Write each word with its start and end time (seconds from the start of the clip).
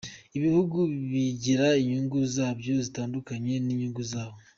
Ibihugu 0.37 0.77
bigira 1.11 1.67
inyungu 1.81 2.17
zabyo 2.33 2.73
zitandukanye 2.85 3.53
n’inyungu 3.65 4.01
zawe. 4.13 4.39